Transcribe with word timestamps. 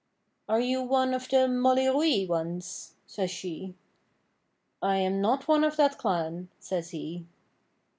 'Are 0.49 0.59
you 0.59 0.81
one 0.81 1.13
of 1.13 1.29
the 1.29 1.47
Mollyruiy 1.47 2.27
ones?' 2.27 2.95
says 3.05 3.29
she. 3.29 3.75
'I'm 4.81 5.21
not 5.21 5.47
one 5.47 5.63
of 5.63 5.77
that 5.77 5.99
clan,' 5.99 6.49
says 6.59 6.89
he. 6.89 7.27